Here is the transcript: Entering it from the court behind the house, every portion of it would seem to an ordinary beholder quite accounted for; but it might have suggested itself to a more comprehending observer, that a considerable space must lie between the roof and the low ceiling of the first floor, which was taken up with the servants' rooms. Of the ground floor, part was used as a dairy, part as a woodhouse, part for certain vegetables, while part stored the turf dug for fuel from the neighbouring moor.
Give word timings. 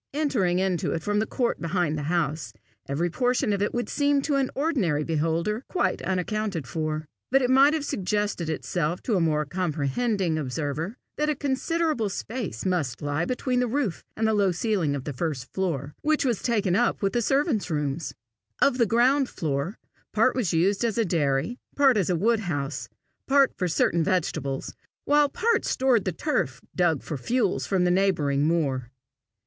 Entering 0.15 0.57
it 0.57 0.83
from 1.03 1.19
the 1.19 1.27
court 1.27 1.61
behind 1.61 1.95
the 1.95 2.01
house, 2.09 2.53
every 2.89 3.11
portion 3.11 3.53
of 3.53 3.61
it 3.61 3.71
would 3.71 3.87
seem 3.87 4.19
to 4.23 4.33
an 4.33 4.49
ordinary 4.55 5.03
beholder 5.03 5.63
quite 5.67 6.01
accounted 6.01 6.65
for; 6.65 7.05
but 7.29 7.43
it 7.43 7.51
might 7.51 7.75
have 7.75 7.85
suggested 7.85 8.49
itself 8.49 9.03
to 9.03 9.15
a 9.15 9.19
more 9.21 9.45
comprehending 9.45 10.39
observer, 10.39 10.97
that 11.17 11.29
a 11.29 11.35
considerable 11.35 12.09
space 12.09 12.65
must 12.65 13.03
lie 13.03 13.25
between 13.25 13.59
the 13.59 13.67
roof 13.67 14.03
and 14.17 14.25
the 14.27 14.33
low 14.33 14.51
ceiling 14.51 14.95
of 14.95 15.03
the 15.03 15.13
first 15.13 15.53
floor, 15.53 15.93
which 16.01 16.25
was 16.25 16.41
taken 16.41 16.75
up 16.75 17.03
with 17.03 17.13
the 17.13 17.21
servants' 17.21 17.69
rooms. 17.69 18.11
Of 18.59 18.79
the 18.79 18.87
ground 18.87 19.29
floor, 19.29 19.77
part 20.13 20.35
was 20.35 20.51
used 20.51 20.83
as 20.83 20.97
a 20.97 21.05
dairy, 21.05 21.59
part 21.75 21.95
as 21.95 22.09
a 22.09 22.15
woodhouse, 22.15 22.89
part 23.27 23.53
for 23.55 23.67
certain 23.67 24.03
vegetables, 24.03 24.73
while 25.05 25.29
part 25.29 25.63
stored 25.63 26.05
the 26.05 26.11
turf 26.11 26.59
dug 26.75 27.03
for 27.03 27.17
fuel 27.17 27.59
from 27.59 27.83
the 27.83 27.91
neighbouring 27.91 28.47
moor. 28.47 28.89